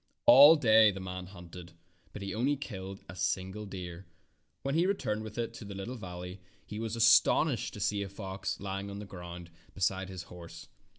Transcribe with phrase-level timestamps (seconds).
[0.25, 1.73] All day the man hunted,
[2.11, 4.07] but he only killed a single deer.
[4.63, 8.09] When he returned with it to the little valley he was astonished to see a
[8.09, 10.69] fox lying in the grass beside his horse.